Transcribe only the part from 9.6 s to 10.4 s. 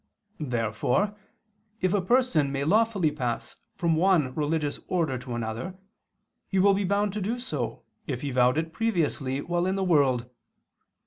in the world.